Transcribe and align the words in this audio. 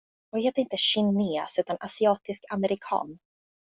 Och 0.31 0.37
det 0.37 0.43
heter 0.43 0.61
inte 0.61 0.77
kines, 0.77 1.59
utan 1.59 1.77
asiatisk 1.79 2.45
amerikan. 2.49 3.19